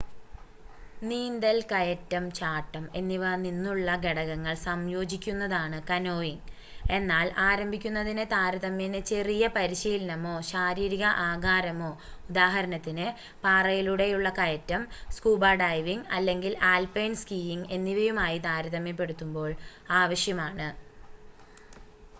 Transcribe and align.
നീന്തൽ 1.01 1.57
കയറ്റം 1.71 2.23
ചാട്ടം 2.37 2.85
എന്നിവ 2.95 3.25
നിന്നുള്ള 3.41 3.89
ഘടകങ്ങൾ 4.03 4.55
സംയോജിക്കുന്നതാണ് 4.63 5.77
കനോയിംഗ്--എന്നാൽ 5.89 7.27
ആരംഭിക്കുന്നതിന് 7.43 8.23
താരതമ്യേന 8.31 9.01
ചെറിയ 9.11 9.49
പരിശീലനമോ 9.57 10.33
ശാരീരിക 10.49 11.03
ആകാരമോ 11.27 11.91
ഉദാഹരണത്തിന് 12.29 13.07
പാറയിലൂടെയുള്ള 13.43 14.31
കയറ്റം 14.39 14.83
സ്കൂബ 15.17 15.53
ഡൈവിംഗ് 15.61 16.09
അല്ലെങ്കിൽ 16.17 16.55
ആൽപൈൻ 16.73 17.13
സ്കീയിംഗ് 17.21 17.71
എന്നിവയുമായി 17.77 18.39
താരതമ്യപ്പെടുത്തുമ്പോൾ 18.47 19.51
ആവശ്യമാണ് 19.99 20.69